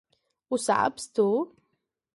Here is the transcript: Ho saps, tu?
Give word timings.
Ho 0.55 0.59
saps, 0.63 1.07
tu? 1.21 1.29